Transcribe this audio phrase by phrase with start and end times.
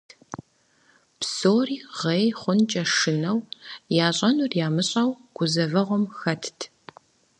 [1.19, 3.39] Псори гъей хъункӏэ шынэу,
[4.07, 6.59] ящӏэнур ямыщӏэу гузэвэгъуэм хэтт.